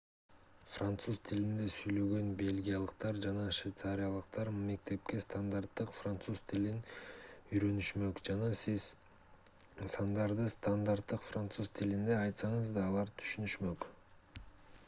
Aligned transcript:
француз 0.75 1.17
тилинде 1.29 1.65
сүйлөгөн 1.73 2.29
бельгиялыктар 2.39 3.19
жана 3.25 3.43
швейцариялыктар 3.57 4.49
мектепте 4.61 5.19
стандарттык 5.25 5.93
француз 5.99 6.41
тилин 6.53 6.79
үйрөнүшмөк 7.51 8.23
жана 8.31 8.49
сиз 8.63 8.87
сандарды 9.97 10.49
стандарттык 10.57 11.29
француз 11.31 11.71
тилинде 11.83 12.17
айтсаңыз 12.25 12.75
да 12.81 12.87
алар 12.91 13.13
түшүнүшмөк 13.23 13.89